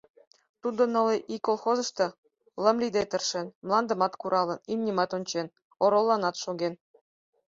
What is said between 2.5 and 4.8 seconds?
лым лийде тыршен: мландымат куралын,